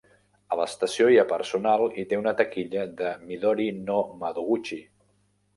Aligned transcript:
A 0.53 0.55
l'estació 0.59 1.09
hi 1.15 1.19
ha 1.23 1.25
personal 1.33 1.83
i 2.03 2.07
té 2.13 2.19
una 2.21 2.35
taquilla 2.41 2.87
de 3.03 3.13
"Midori 3.29 3.69
no 3.83 4.03
Madoguchi". 4.23 4.81